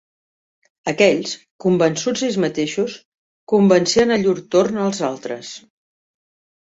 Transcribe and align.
Aquells, 0.91 1.33
convençuts 1.65 2.23
ells 2.29 2.39
mateixos, 2.45 2.95
convencien 3.55 4.15
a 4.17 4.21
llur 4.25 4.37
torn 4.57 4.85
els 4.89 5.03
altres 5.13 5.53